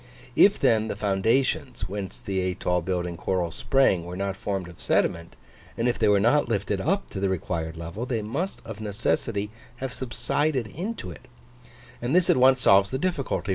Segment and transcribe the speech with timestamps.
[0.35, 5.35] If then the foundations, whence the atoll building corals sprang, were not formed of sediment,
[5.77, 9.51] and if they were not lifted up to the required level, they must of necessity
[9.75, 11.27] have subsided into it;
[12.01, 13.49] and this at once solves the difficulty.